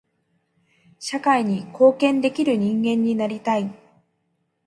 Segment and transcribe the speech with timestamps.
[0.97, 3.71] 社会に貢献できる人間になりたい。